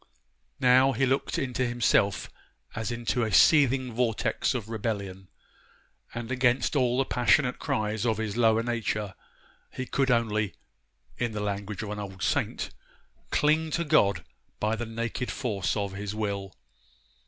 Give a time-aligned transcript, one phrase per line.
[0.59, 2.27] Now, he looked into himself
[2.75, 5.27] as into a seething vortex of rebellion;
[6.15, 9.13] and against all the passionate cries of his lower nature,
[9.69, 10.55] he could only
[11.19, 12.71] (in the language of an old saint)
[13.29, 14.25] 'cling to God
[14.59, 16.51] by the naked force of his will.